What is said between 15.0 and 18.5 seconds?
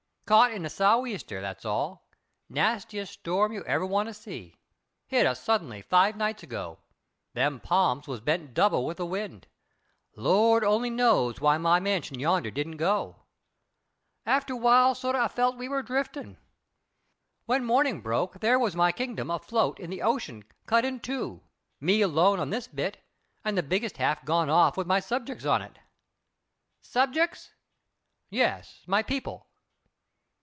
a felt we were driftin'. When mornin' broke